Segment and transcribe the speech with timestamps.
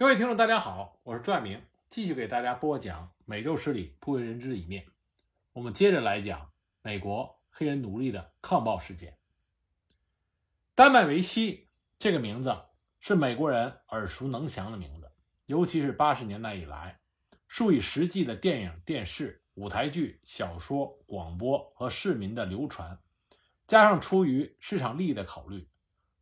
[0.00, 4.82] 各位听众，大家好，我是朱爱明，继续给大家播讲《美洲史里不为人知的一面》。
[5.52, 9.18] 我们接着来讲美国黑人奴隶的抗暴事件。
[10.74, 11.68] 丹麦维希
[11.98, 12.56] 这个名字
[12.98, 15.12] 是美国人耳熟能详的名字，
[15.44, 16.98] 尤其是八十年代以来，
[17.46, 22.98] 数以十计的电影、电视、舞台剧、小说、广播和市民的流传，
[23.66, 25.68] 加上出于市场利益的考虑，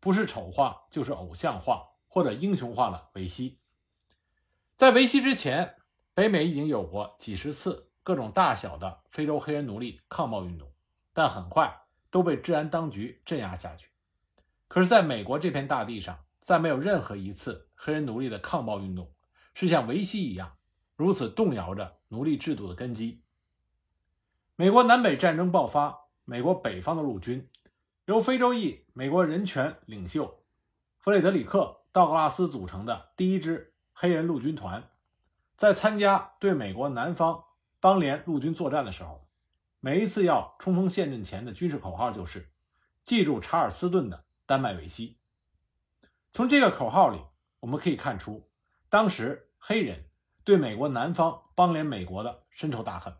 [0.01, 3.61] 不是丑化就是偶像化或者英雄化了维希。
[4.79, 5.75] 在维希之前，
[6.15, 10.73] 北美已经有过几十次各种大小的非洲黑人奴隶抗暴运动，
[11.13, 11.83] 但很快
[12.13, 13.89] 都被治安当局镇压下去。
[14.69, 19.13] 可是，在美国这片大地上，再没有任何一次黑人奴隶的抗暴运动
[19.53, 20.57] 是像维希一样
[20.95, 23.21] 如此动摇着奴隶制度的根基。
[24.55, 27.51] 美国南北战争爆发，美国北方的陆军
[28.05, 30.41] 由非洲裔美国人权领袖
[30.99, 31.59] 弗雷德里克·
[31.91, 33.75] 道格拉斯组成的第一支。
[34.01, 34.89] 黑人陆军团
[35.57, 37.47] 在参加对美国南方
[37.81, 39.29] 邦联陆军作战的时候，
[39.81, 42.49] 每一次要冲锋陷阵前的军事口号就是
[43.03, 45.19] “记住查尔斯顿的丹麦维希”。
[46.33, 47.21] 从这个口号里，
[47.59, 48.49] 我们可以看出
[48.89, 50.05] 当时黑人
[50.45, 53.13] 对美国南方邦联美国的深仇大恨。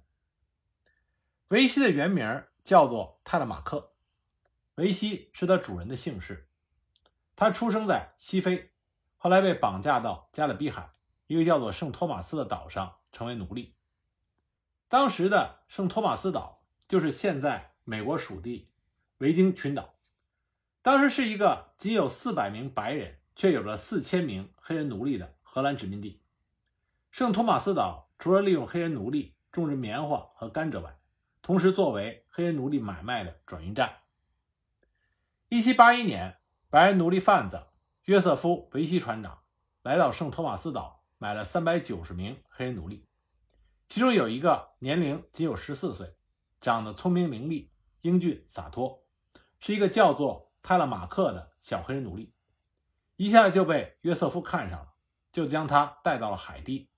[1.49, 3.95] 维希的原名叫做泰勒马克，
[4.77, 6.49] 维希是他主人的姓氏。
[7.35, 8.71] 他出生在西非。
[9.19, 10.91] 后来被绑架到加勒比海
[11.27, 13.75] 一个叫做圣托马斯的岛上，成为奴隶。
[14.89, 18.71] 当时的圣托马斯岛就是现在美国属地
[19.19, 19.95] 维京群岛。
[20.81, 26.23] 当时是一个仅有四百名白人，却有着四千名黑人奴隶的荷兰殖民地。
[27.11, 30.97] 圣托马斯岛除了利用黑人奴隶种植棉花和甘蔗外，
[31.43, 33.97] 同时作为黑人奴隶买卖的转运站。
[35.49, 36.39] 一七八一年，
[36.71, 37.65] 白人奴隶贩子。
[38.09, 39.43] 约瑟夫·维希船长
[39.83, 43.07] 来到圣托马斯岛，买了三百九十名黑人奴隶，
[43.87, 46.17] 其中有一个年龄仅有十四岁，
[46.59, 47.69] 长得聪明伶俐、
[48.01, 49.05] 英俊洒脱，
[49.61, 52.33] 是一个叫做泰勒马克的小黑人奴隶，
[53.17, 54.95] 一下就被约瑟夫看上了，
[55.31, 56.89] 就将他带到了海地，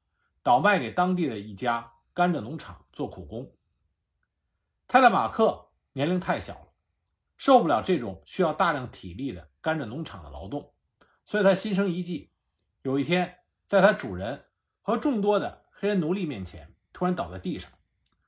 [0.45, 3.53] 倒卖给当地的一家甘蔗农场做苦工。
[4.87, 6.69] 泰勒马克年龄太小了，
[7.37, 10.73] 受不了这种需要大量体力的甘蔗农场的劳动。
[11.31, 12.33] 所以他心生一计，
[12.83, 14.47] 有一天，在他主人
[14.83, 17.71] 和众多的黑人奴隶面前，突然倒在地上，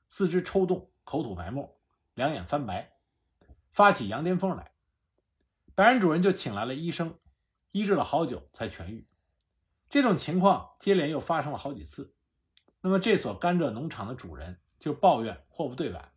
[0.07, 1.77] 四肢抽动，口吐白沫，
[2.13, 2.93] 两眼翻白，
[3.71, 4.71] 发起羊癫疯来。
[5.75, 7.19] 白人主人就请来了医生，
[7.73, 9.05] 医治了好久才痊愈。
[9.89, 12.15] 这种情况接连又发生了好几次。
[12.79, 16.13] 那么这所甘蔗农场的主人就抱怨货不对版，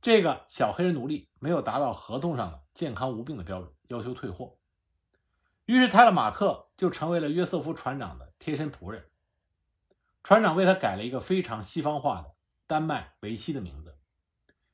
[0.00, 4.57] 这个小黑人奴隶没有达到合同上的健康无病的标准，要求退货。
[5.68, 9.04] 于是，泰勒马克就成为了约瑟夫船长的贴身仆人。
[10.22, 12.34] 船长为他改了一个非常西方化的
[12.66, 13.98] 丹麦维希的名字，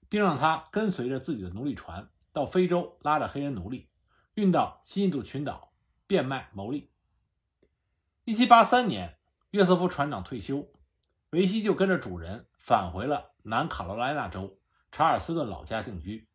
[0.09, 3.89] 并让他跟随着自己的奴隶船到非洲，拉着黑人奴隶
[4.35, 5.73] 运到西印度群岛
[6.07, 6.93] 变卖牟利。
[8.27, 9.19] 1783年，
[9.51, 10.71] 约瑟夫船长退休，
[11.31, 14.61] 维希就跟着主人返回了南卡罗来纳州
[14.93, 16.29] 查尔斯顿老家定居。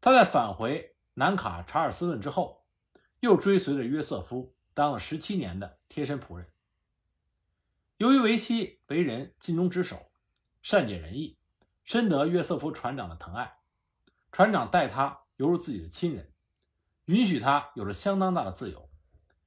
[0.00, 2.59] 他在返回南卡查尔斯顿之后。
[3.20, 6.48] 又追随着约瑟夫当了十七年的贴身仆人。
[7.98, 10.10] 由于维希为人尽忠职守、
[10.62, 11.36] 善解人意，
[11.84, 13.58] 深得约瑟夫船长的疼爱，
[14.32, 16.32] 船长待他犹如自己的亲人，
[17.04, 18.90] 允许他有着相当大的自由，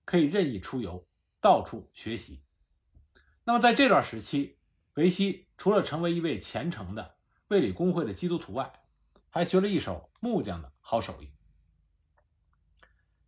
[0.06, 1.08] 可以任意出游，
[1.42, 2.44] 到处学习。
[3.44, 4.58] 那么在这段时期，
[4.94, 7.16] 维希除了成为一位虔诚的
[7.48, 8.72] 卫理公会的基督徒外，
[9.30, 11.32] 还学了一手木匠的好手艺。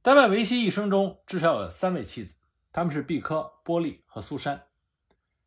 [0.05, 2.35] 丹麦维希一生中至少有三位妻子，
[2.71, 4.67] 他们是毕科、波利和苏珊。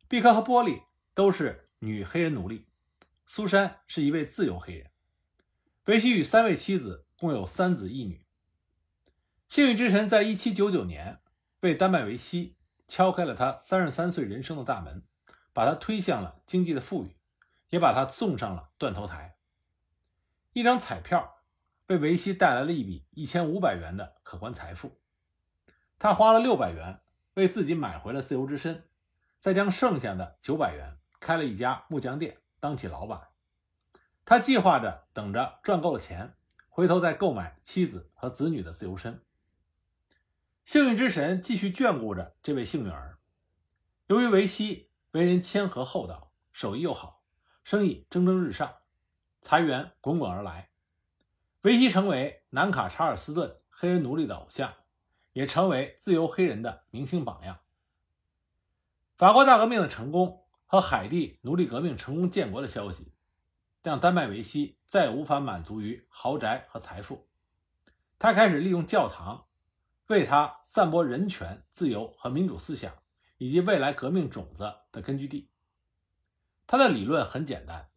[0.09, 0.81] 毕科和波利
[1.13, 2.67] 都是女黑人奴隶，
[3.25, 4.91] 苏珊是一位自由黑人。
[5.85, 8.25] 维希与三位妻子共有三子一女。
[9.47, 11.21] 幸运之神在一七九九年
[11.61, 15.01] 为丹麦维希敲开了他三十三岁人生的大门，
[15.53, 17.15] 把他推向了经济的富裕，
[17.69, 19.37] 也把他送上了断头台。
[20.51, 21.37] 一张彩票。
[21.89, 24.99] 为维希带来了一笔一千五百元的可观财富，
[25.97, 27.01] 他花了六百元
[27.33, 28.87] 为自己买回了自由之身，
[29.39, 33.29] 再将剩下的九百元开了一家木匠店，当起老板。
[34.23, 36.35] 他计划着等着赚够了钱，
[36.67, 39.23] 回头再购买妻子和子女的自由身。
[40.65, 43.17] 幸运之神继续眷顾着这位幸运儿。
[44.05, 47.23] 由于维希为人谦和厚道，手艺又好，
[47.63, 48.75] 生意蒸蒸日上，
[49.41, 50.68] 财源滚滚而来。
[51.61, 54.73] 维希成为南卡查尔斯顿黑人奴隶的偶像，
[55.33, 57.59] 也成为自由黑人的明星榜样，
[59.17, 63.11] 法国大革命的成功和海地奴隶革命成功建国的消息，
[63.83, 67.27] 让丹麦维希再也无法满足于豪宅和财富。
[68.17, 69.47] 他开始利用教堂，
[70.07, 72.93] 为他散播人权、自由和民主思想，
[73.37, 74.63] 以及未来革命种子
[74.93, 75.49] 的根据地。
[76.65, 77.88] 他的理论很简单：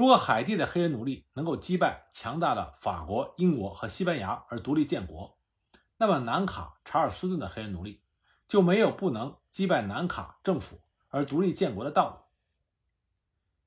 [0.00, 5.36] 如果海地的黑人奴隶能够击败强大的法国、英国和西班牙而独立建国，
[5.98, 8.02] 那么南卡查尔斯顿的黑人奴隶。
[8.48, 12.30] 就没有不能击败南卡政府而独立建国的道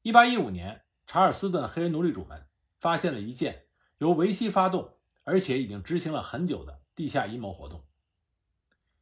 [0.02, 0.12] 理。
[0.12, 2.48] 1815年，查尔斯顿黑人奴隶主们
[2.80, 3.68] 发现了一件
[4.00, 7.86] 由维希发动，而且已经执行了很久的地下阴谋活动。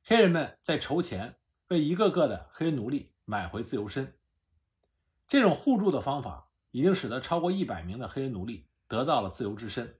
[0.04, 1.38] 黑人们在筹钱
[1.70, 4.18] 为一个个的黑人奴隶买回自由身。
[5.30, 9.98] 这种互助的方法已经使得超过100名的黑人奴隶得到了自由之身。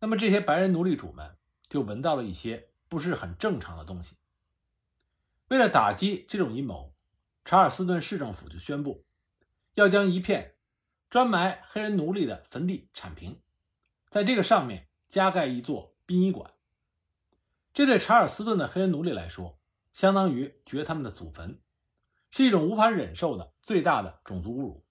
[0.00, 1.36] 那么这些白人奴隶主们
[1.68, 4.16] 就闻到了一些不是很正常的东西。
[5.48, 6.94] 为了打击这种阴谋，
[7.44, 9.04] 查尔斯顿市政府就宣布，
[9.74, 10.54] 要将一片
[11.10, 13.40] 专埋黑人奴隶的坟地铲平，
[14.10, 16.52] 在这个上面加盖一座殡仪馆。
[17.72, 19.58] 这对查尔斯顿的黑人奴隶来说，
[19.92, 21.60] 相当于掘他们的祖坟，
[22.30, 24.84] 是一种无法忍受的最大的种族侮辱。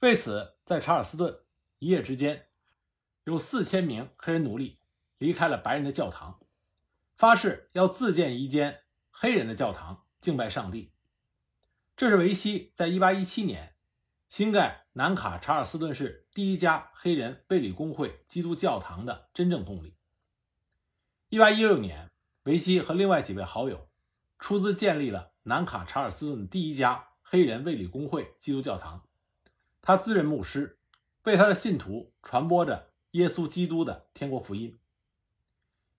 [0.00, 1.40] 为此，在查尔斯顿
[1.78, 2.46] 一夜之间，
[3.24, 4.78] 有四千名黑人奴隶
[5.18, 6.40] 离开了白人的教堂，
[7.16, 8.82] 发誓要自建一间。
[9.18, 10.92] 黑人的教堂敬拜上帝，
[11.96, 13.74] 这是维希在1817年
[14.28, 19.96] 新盖南卡查尔斯顿市第一家黑人卫理公会基督教堂的真正动力。
[21.30, 22.10] 1816年，
[22.42, 23.88] 维希和另外几位好友
[24.38, 29.05] 出资建立了南卡查尔斯顿第一家黑人卫理公会基督教堂，
[29.86, 30.80] 他自任牧师，
[31.22, 34.80] 为他的信徒传播着耶稣基督的天国福音。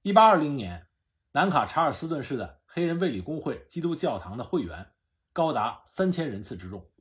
[0.03, 0.87] 1820年，
[1.31, 2.57] 南卡查尔斯顿市的。
[2.65, 4.91] 黑人卫理公会基督教堂的会员
[5.31, 6.91] 高达三千人次之众。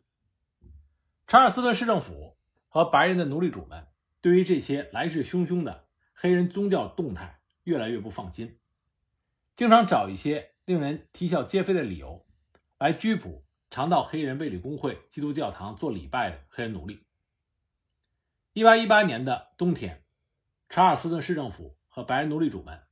[1.26, 2.38] 查尔斯顿市政府
[2.68, 3.88] 和白人的奴隶主们
[4.20, 8.58] 对于这些来势汹汹的黑人宗教动态越来越不放心，
[9.56, 12.24] 经常找一些令人啼笑皆非的理由
[12.78, 17.06] 来拘捕常到黑人卫理公会基督教堂做礼拜的黑人奴隶。
[18.52, 20.04] 一八一八年的冬天，
[20.68, 22.82] 查尔斯顿市政府和白人奴隶主们。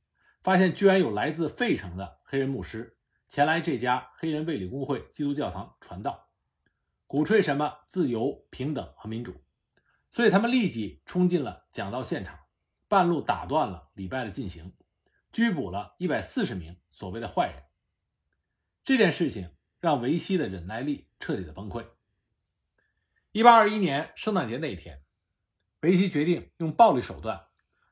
[0.43, 2.99] 发现居然有来自费城的黑人牧师
[3.29, 6.29] 前来这家黑人卫理公会基督教堂传道，
[7.07, 9.43] 鼓吹什么自由、平等和民主，
[10.11, 12.37] 所以他们立即冲进了讲道现场，
[12.87, 14.75] 半路打断了礼拜的进行，
[15.31, 17.63] 拘捕了一百四十名所谓的坏人。
[18.83, 19.49] 这件事情
[19.85, 21.85] 让维希的忍耐力彻底的崩溃。
[23.31, 25.03] 一八二一年圣诞节那一天，
[25.81, 27.45] 维希决定用暴力手段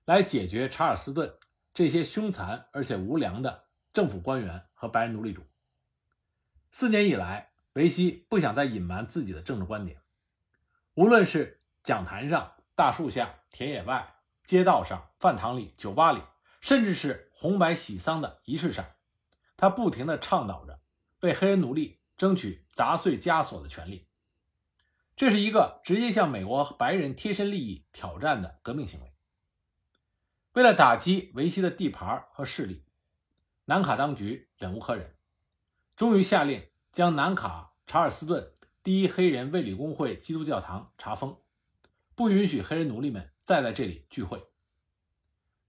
[0.04, 1.32] 来解决查尔斯顿。
[1.72, 5.44] 这些凶残而且无良的政府官员和白人奴隶主，
[6.72, 10.02] 四年以来，维希不想再隐瞒自己的政治观点。
[10.96, 16.24] 无论是讲坛上、大树下、田野外、街道上、饭堂里、酒吧里，
[16.60, 18.84] 甚至是红白喜丧的仪式上，
[19.56, 20.80] 他不停地倡导着
[21.24, 24.10] 为黑人奴隶争取砸碎枷锁的权利。
[25.16, 29.14] 这是一个直接向美国白人贴身利益挑战的革命行为。
[30.52, 32.84] 为了打击维希的地盘和势力，
[33.66, 35.16] 南卡当局忍无可忍，
[35.96, 38.52] 终于下令将南卡查尔斯顿
[38.84, 41.38] 第一黑人卫理公会基督教堂查封，
[42.16, 44.46] 不允许黑人奴隶们再在这里聚会。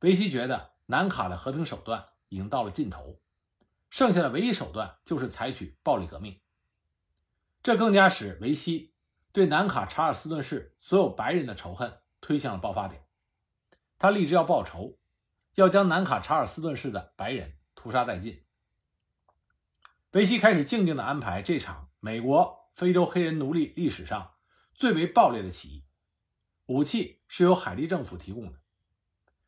[0.01, 3.21] 维希觉得南卡的和平手段已经到了尽头，
[3.95, 6.41] 剩下的唯一手段就是采取暴力革命。
[7.63, 8.93] 这更加使维希
[9.31, 13.07] 对南卡查尔斯顿市所有白人的仇恨推向了爆发点。
[13.97, 14.99] 他立志要报仇，
[15.55, 18.45] 要将南卡查尔斯顿市的白人屠杀殆尽。
[20.11, 24.33] 维希开始静静地安排这场美国非洲黑人奴隶历史上
[24.75, 25.85] 最为暴烈的起义。
[26.67, 28.59] 武器是由海地政府提供的。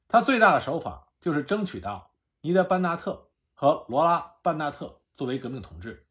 [0.06, 3.25] 他最大的手法就是争取到尼德班纳特
[3.56, 6.06] 和罗拉班纳特作为革命同志，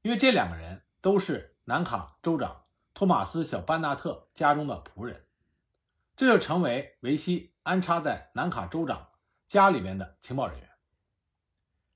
[0.00, 5.26] 因为这两个人都是南卡州长托马斯小班纳特家中的仆人。
[6.16, 9.10] 这就成为维希安插在南卡州长
[9.46, 10.70] 家里面的情报人员。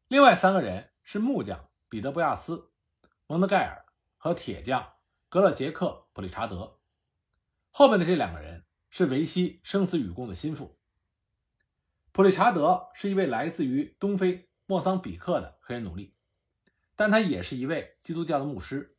[0.09, 2.71] 另外三个人是木匠彼得·布亚斯、
[3.27, 3.87] 蒙德盖尔
[4.19, 4.93] 和铁匠
[5.31, 6.77] 格勒杰克·普利查德。
[7.71, 10.79] 后面的这两个人是维希生死与共的心腹。
[12.13, 16.15] 普利查德是一位来自于东非莫桑比克的黑人奴隶，
[16.95, 18.97] 但他也是一位基督教的牧师，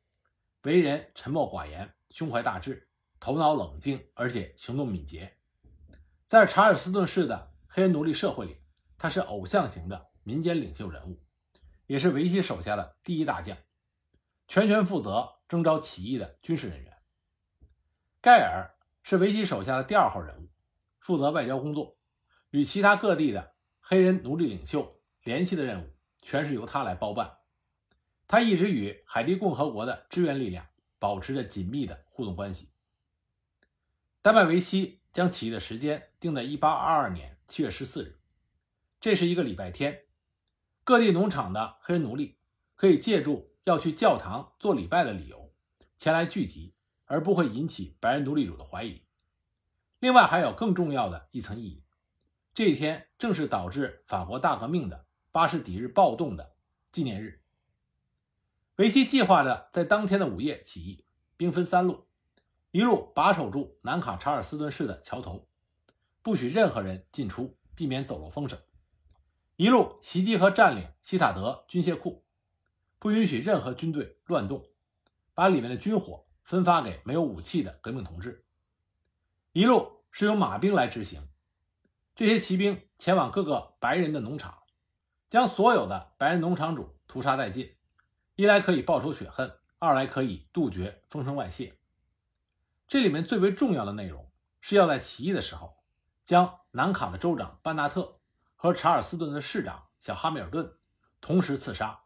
[0.64, 2.90] 为人沉默寡言，胸怀大志。
[3.22, 5.38] 头脑冷静，而且行动敏捷，
[6.28, 8.58] 在查尔斯顿市的黑人奴隶社会里，
[8.98, 11.24] 他是偶像型的民间领袖人物，
[11.88, 13.58] 也是维希手下的第一大将。
[14.50, 16.98] 全权负责征召起义的军事人员。
[18.20, 20.50] 盖尔是维希手下的第二号人物，
[21.00, 21.98] 负责外交工作，
[22.50, 25.90] 与其他各地的黑人奴隶领袖联系的任务
[26.22, 27.38] 全是由他来包办。
[28.28, 30.66] 他一直与海地共和国的支援力量
[31.00, 32.70] 保持着紧密的互动关系。
[34.22, 38.20] 丹麦维希将起义的时间定在1822年7月14日，
[39.00, 40.06] 这是一个礼拜天。
[40.84, 42.38] 各地农场的黑人奴隶
[42.76, 45.54] 可以借助要去教堂做礼拜的理由
[45.98, 46.74] 前来聚集，
[47.06, 49.04] 而不会引起白人奴隶主的怀疑。
[50.00, 51.84] 另外，还有更重要的一层意义：
[52.54, 56.56] 这一天正是导致法国大革命的巴士底日暴动的
[56.92, 57.42] 纪念日。
[58.76, 61.06] 维希计划着在当天的午夜起义，
[61.38, 62.08] 兵分三路：
[62.72, 65.48] 一路把守住南卡查尔斯顿市的桥头，
[66.22, 68.58] 不许任何人进出，避免走漏风声；
[69.56, 72.26] 一路袭击和占领西塔德军械库，
[72.98, 74.66] 不允许任何军队乱动，
[75.34, 78.44] 把里面的军火分发给没有武器的革命同志；
[79.52, 81.28] 一路是由马兵来执行，
[82.16, 84.61] 这些骑兵前往各个白人的农场，
[85.32, 87.74] 将所有的白人农场主屠杀殆尽。
[88.36, 91.80] 一来可以报仇雪恨，二来可以杜绝风声外泄。
[92.86, 95.78] 这里面最为重要的内容是要在起义的时候，
[96.26, 98.20] 将南卡的州长班纳特
[98.58, 100.74] 和查尔斯顿的市长小哈密尔顿
[101.22, 102.02] 同时刺杀，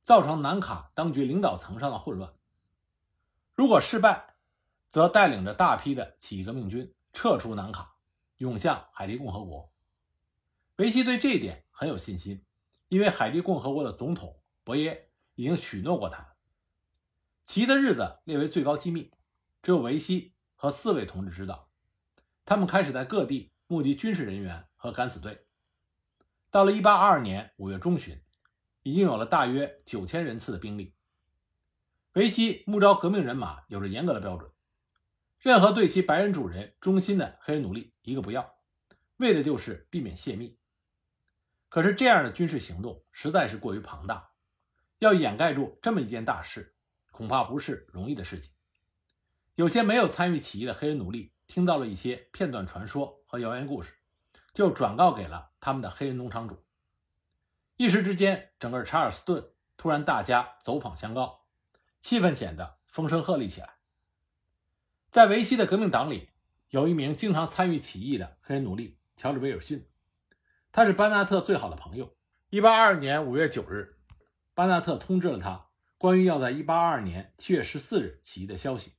[0.00, 2.32] 造成南卡当局领导层上的混乱。
[3.52, 4.36] 如果失败，
[4.90, 7.96] 则带领着大批的起义革命军撤出南卡，
[8.36, 9.72] 涌向海地共和国。
[10.76, 12.44] 维希对这一点很有信心，
[12.90, 15.06] 因为海地共和国的总统博耶。
[15.36, 16.34] 已经许诺过他。
[17.44, 19.10] 起义的日子列为最高机密，
[19.62, 21.70] 只有维希和四位同志知道。
[22.44, 25.46] 他们开始在各地募集军事人员和敢死队。
[26.50, 28.20] 到了1822年5月中旬，
[28.82, 30.94] 已经有了大约9000人次的兵力。
[32.12, 34.52] 维希募招革命人马有着严格的标准，
[35.38, 38.56] 任何对其白人主人忠心的黑人奴隶一个不要，
[39.16, 40.58] 为的就是避免泄密。
[41.70, 44.32] 可是这样的军事行动实在是过于庞大。
[44.98, 46.74] 要掩盖住这么一件大事，
[47.10, 48.52] 恐怕不是容易的事情。
[49.54, 53.94] 有些没有参与起义的黑人奴隶听到了一些片段传说和谣言故事，
[54.52, 56.62] 就转告给了他们的黑人农场主。
[57.76, 61.46] 一时之间，整个查尔斯顿突然大家走访相告，
[62.00, 63.76] 气氛显得风声鹤唳起来。
[65.10, 66.30] 在维希的革命党里，
[66.68, 69.89] 有一名经常参与起义的黑人奴隶乔治·威尔逊，
[70.72, 72.16] 他是班纳特最好的朋友。
[72.50, 73.96] 1822年5月9日。
[74.54, 78.94] 班纳特通知了他关于要在1822年7月14日起义的消息。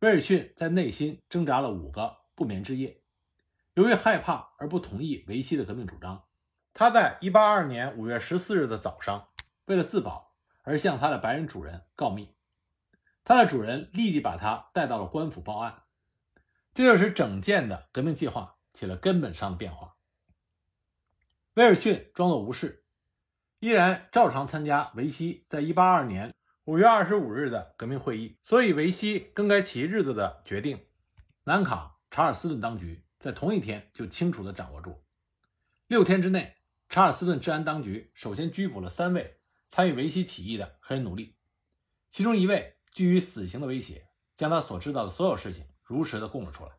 [0.00, 3.00] 威尔逊在内心挣扎了五个不眠之夜，
[3.74, 6.24] 由于害怕而不同意维希的革命主张。
[6.72, 9.28] 他在182年5月14日的早上，
[9.66, 12.34] 为了自保而向他的白人主人告密。
[13.22, 15.84] 他的主人立即把他带到了官府报案，
[16.74, 19.93] 这就使整件的革命计划起了根本上的变化。
[21.54, 22.84] 威尔逊装作无事。
[23.60, 26.34] 依然照常参加维希在182年
[26.64, 30.84] 5月25日的革命会议，所以维希更改起义日子的决定，
[31.44, 35.04] 南卡查尔斯顿当局在同一天就清楚地掌握住。
[35.86, 36.56] 六天之内，
[36.88, 41.36] 查尔斯顿治安当局首先拘捕了三位参与维希起义的黑人奴隶，
[42.10, 46.72] 其中一位基于死刑的威胁，将他所知道的所有事情如实地供了出来。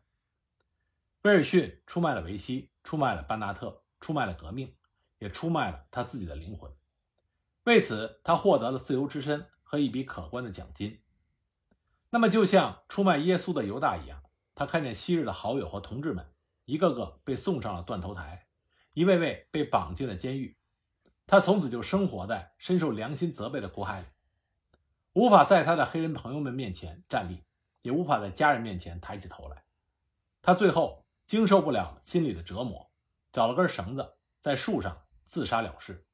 [1.22, 4.74] 威尔逊出卖了维希，出卖了班纳特，出卖了革命。
[5.18, 6.70] 也出卖了他自己的灵魂，
[7.62, 11.00] 为此他获得了自由之身和一笔可观的奖金。
[12.10, 14.22] 那么，就像出卖耶稣的犹大一样，
[14.54, 16.30] 他看见昔日的好友和同志们
[16.66, 18.46] 一个个被送上了断头台，
[18.92, 20.58] 一位位被绑进了监狱，
[21.26, 24.06] 他从此就生活在深受良心责备的苦海里，
[25.14, 27.42] 无法在他的黑人朋友们面前站立，
[27.80, 29.64] 也无法在家人面前抬起头来。
[30.42, 32.85] 他最后经受不了心里的折磨，
[33.36, 35.02] 找了根绳子在树上。
[35.26, 36.06] 自杀了事。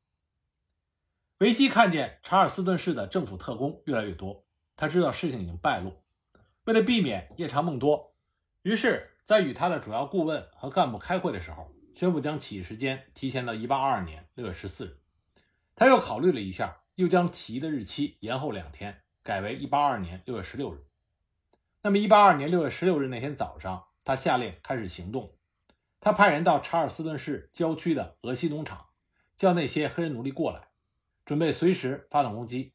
[1.39, 6.03] 维希看见查尔斯顿市的政府特工越来越多，他知道事情已经败露。
[6.65, 8.15] 为了避免夜长梦多，
[8.63, 14.99] 于是，在与他的主要顾问和干部开会的时候，宣布将起义时间提前到1822年6月14日。
[15.77, 20.87] 他又考虑了一下，又将起义的日期延后两天，改为182年6月16日。
[21.83, 25.35] 那么，182年6月16日那天早上，他下令开始行动。
[26.03, 28.89] 他派人到查尔斯顿市郊区的俄西农场。
[29.35, 30.69] 叫那些黑人奴隶过来，
[31.25, 32.75] 准备随时发动攻击。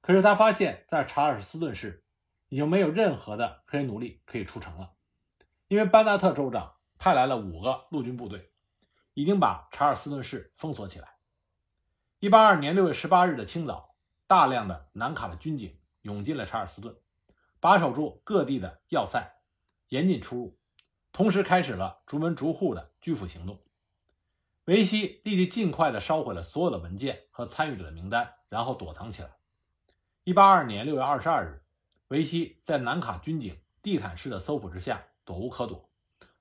[0.00, 2.04] 可是他发现，在查尔斯顿市
[2.50, 4.92] 已经没有任何的黑人奴隶可以出城了，
[5.66, 8.52] 因为班纳特州长派来了五个陆军部队，
[9.14, 11.16] 已经把查尔斯顿市封锁起来。
[12.20, 13.96] 182年6月18日的清早，
[14.28, 16.94] 大量的南卡的军警涌进了查尔斯顿，
[17.58, 19.34] 把守住各地的要塞，
[19.88, 20.58] 严禁出入，
[21.12, 23.62] 同时开始了逐门逐户的拘捕行动。
[24.64, 29.36] 维希立即尽快地烧毁了所有的文件和参与者的名单，然后躲藏起来。
[30.24, 31.62] 一八二年六月二十二日，
[32.08, 35.90] 维希在南卡军警地毯式的搜捕之下躲无可躲，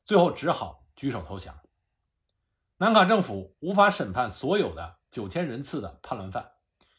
[0.05, 1.59] 最后只好举手投降。
[2.77, 6.51] 南卡政府无法审判所有的九千人次的叛乱犯，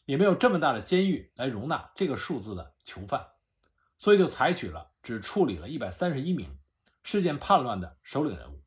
[0.05, 3.25] 也没有这么大的监狱来容纳这个数字的囚犯，
[3.97, 6.59] 所以就采取了只处理了一百三十一名
[7.03, 8.63] 事件叛乱的首领人物。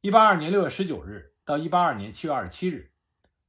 [0.00, 1.28] 一八二年六月十九日。
[1.42, 2.92] 到一八二年七月二十七日，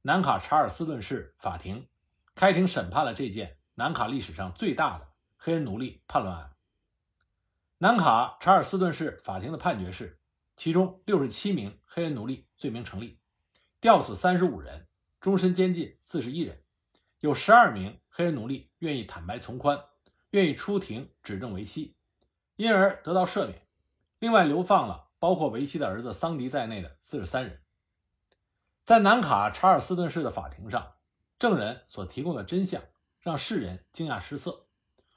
[0.00, 1.86] 南卡查尔斯顿市法庭
[2.34, 5.06] 开庭审判了这件南卡历史上最大的
[5.36, 6.56] 黑人奴隶叛乱案。
[7.78, 10.18] 南卡查尔斯顿市法庭的判决是：
[10.56, 13.20] 其中六十七名黑人奴隶罪名成立，
[13.78, 14.88] 吊死三十五人，
[15.20, 16.60] 终身监禁四十一人。
[17.20, 19.80] 有十二名黑人奴隶愿意坦白从宽，
[20.30, 21.94] 愿意出庭指证维希，
[22.56, 23.64] 因而得到赦免。
[24.22, 27.60] 另外，流放了包括维希的儿子桑迪在内的四十三人。
[28.84, 30.94] 在南卡查尔斯顿市的法庭上，
[31.40, 32.80] 证人所提供的真相
[33.18, 34.68] 让世人惊讶失色。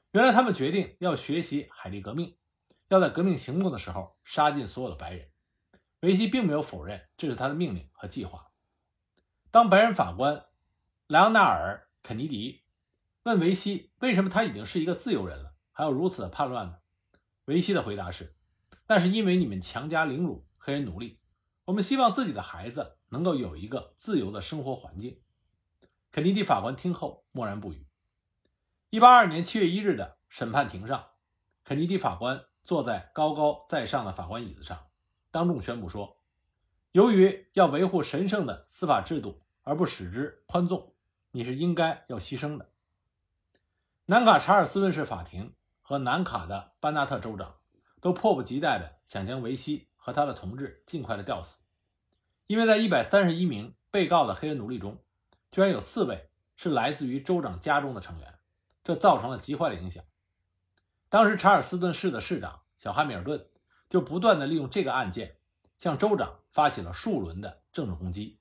[0.09, 2.35] 原来，他们决定要学习海地革命，
[2.87, 5.29] 要在革命行动的时候杀尽所有的白人。
[5.99, 8.47] 维希并没有否认这是他的命令和计划。
[9.51, 10.47] 当白人法官
[11.05, 12.63] 莱昂纳尔·肯尼迪
[13.21, 16.79] 问维希为什么他已经是一个自由人了，还有如此的叛乱呢？
[17.45, 18.35] 维希的回答是
[18.87, 21.19] ：“那是因为你们强加凌辱黑人奴隶。
[21.65, 25.21] 我们希望自己的孩子。”能够有一个自由的生活环境。
[26.11, 27.87] 肯尼迪法官听后默然不语。
[28.89, 31.11] 一八二年七月一日的审判庭上，
[31.63, 34.87] 肯尼迪法官坐在高高在上的法官椅子上，
[35.31, 36.17] 当众宣布说
[36.91, 40.93] ：“由于要维护神圣的司法制度而不使之宽纵，
[41.31, 42.69] 你是应该要牺牲的。”
[44.07, 47.55] 南卡查尔斯顿市法庭和南卡的班纳特州长
[48.05, 51.57] 都迫不及待地想将维希和他的同志尽快地吊死。
[52.45, 55.03] 因为在一百三十一名被告的黑人奴隶中，
[55.51, 58.37] 居然有四位是来自于州长家中的成员，
[58.83, 60.03] 这造成了极坏的影响。
[61.09, 63.43] 当时查尔斯顿市的市长小汉密尔顿
[63.89, 65.37] 就不断的利用这个案件
[65.79, 68.39] 向州长发起了数轮的政治攻击。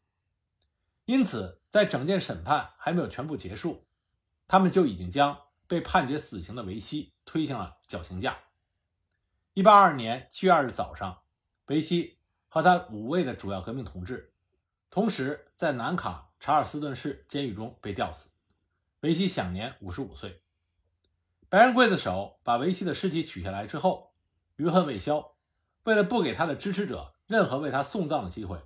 [1.06, 3.86] 因此，在整件审判还没有全部结束，
[4.46, 5.34] 他们就已经将
[5.66, 8.36] 被判决死刑的维希推向了绞刑架。
[9.54, 11.22] 一八二二年七月二日早上，
[11.66, 12.18] 维希。
[12.48, 14.32] 和他五位的主要革命同志，
[14.90, 18.28] 同时在南卡查尔斯顿市监狱中被吊死。
[19.00, 20.42] 维希享年五十五岁。
[21.48, 24.14] 白人刽子手把维希的尸体取下来之后，
[24.56, 25.36] 余恨未消，
[25.84, 28.60] 为了不给他的支持者任何为他送葬的机会，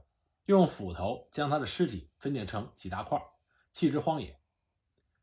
[0.47, 3.19] 用斧头将他的尸体分解成几大块，
[3.73, 4.39] 弃之荒野。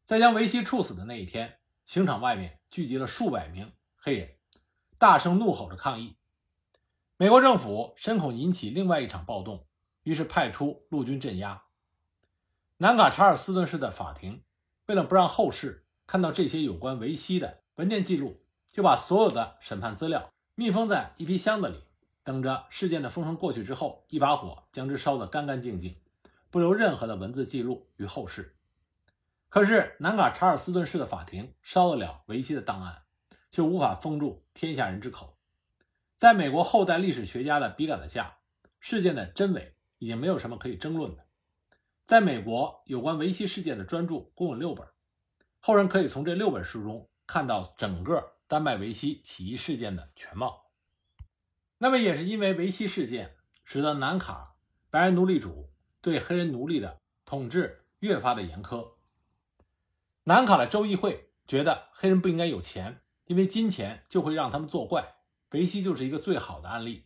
[0.05, 4.34] 在将维希处死的那一天，刑场外面聚集了数百名黑人，
[5.05, 6.17] 大声怒吼着抗议。
[7.15, 9.67] 美国政府深恐引起另外一场暴动，
[10.01, 11.65] 于是派出陆军镇压。
[12.77, 14.41] 南卡查尔斯顿市的法庭
[14.87, 18.41] 为了不让后世看到这些有关维希的文件记录，
[18.71, 21.83] 就把所有的审判资料密封在一批箱子里，
[22.23, 26.01] 等着事件的风声过去之后，一把火将之烧得干干净净，
[26.49, 28.57] 不留任何的文字记录于后世。
[29.49, 33.03] 可是南卡查尔斯顿市的法庭烧得了维希的档案，
[33.55, 35.37] 却无法封住天下人之口。
[36.17, 38.39] 在美国后代历史学家的笔杆子下，
[38.81, 41.23] 事件的真伪已经没有什么可以争论的。
[42.03, 44.85] 在美国，有关维希事件的专著共有六本，
[45.61, 50.65] 后人可以从这六本书中看到整个丹麦维希起义事件的全貌。
[51.77, 54.55] 那么，也是因为维希事件，使得南卡
[54.89, 55.69] 白人奴隶主
[56.01, 58.95] 对黑人奴隶的统治越发的严苛。
[60.25, 65.15] 南卡的州议会觉得黑人不应该有钱，因为金钱就会让他们作怪。
[65.51, 67.05] 维西就是一个最好的案例，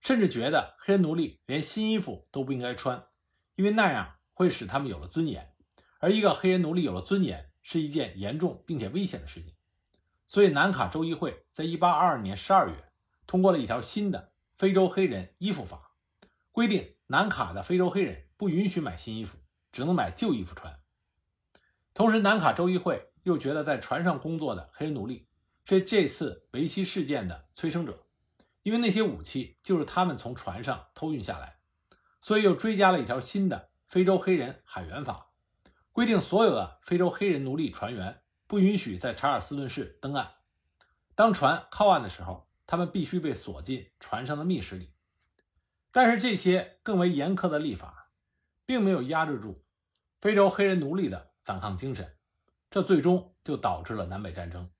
[0.00, 3.04] 甚至觉得黑人奴隶连新衣服都不应该穿，
[3.54, 5.52] 因为那样会使他们有了尊严，
[5.98, 9.54] 而一个黑人奴隶有了尊严是一件严重并且危险的事情。
[10.26, 12.92] 所以，南卡州议会在1822年12月
[13.26, 15.92] 通过了一条新的非洲黑人衣服法，
[16.50, 19.36] 规定南卡的非洲黑人不允许买新衣服，
[19.70, 20.80] 只能买旧衣服穿。
[21.92, 25.28] 同时，南卡州议会又觉得在船上工作的黑人奴隶。
[25.64, 28.06] 是这次维希事件的催生者，
[28.62, 31.58] 因为那些武器就是他们从船上偷运下来，
[32.20, 35.30] 所以又追加了一条新的非洲黑人海员法，
[35.92, 40.32] 规定所有的非洲黑人奴隶船员不允许在查尔斯顿市登岸。
[41.14, 44.92] 当船靠岸的时候，他们必须被锁进船上的密室里。
[45.92, 48.10] 但是这些更为严苛的立法，
[48.64, 49.64] 并没有压制住
[50.20, 52.16] 非洲黑人奴隶的反抗精神。
[52.70, 54.70] 这最终就导致了南北战争。